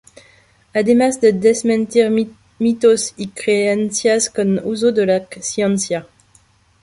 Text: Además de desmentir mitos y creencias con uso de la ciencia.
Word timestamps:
Además 0.73 1.21
de 1.21 1.31
desmentir 1.31 2.09
mitos 2.57 3.13
y 3.17 3.27
creencias 3.27 4.31
con 4.31 4.57
uso 4.67 4.91
de 4.91 5.05
la 5.05 5.27
ciencia. 5.41 6.07